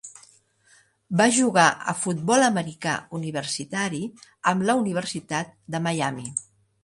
Va 1.19 1.27
jugar 1.35 1.65
a 1.93 1.95
futbol 2.05 2.45
americà 2.45 2.95
universitari 3.19 4.01
amb 4.53 4.67
la 4.71 4.79
Universitat 4.83 5.55
de 5.77 5.83
Miami. 5.89 6.27